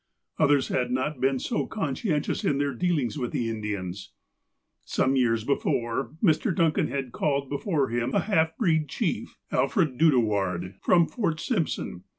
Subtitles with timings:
[0.39, 4.13] Others had not been so conscientious in their dealings with the Indians.
[4.83, 6.55] Some years before, Mr.
[6.55, 12.05] Duncan had called before him a half breed chief, Alfred Dudoward, from Fort Simpson.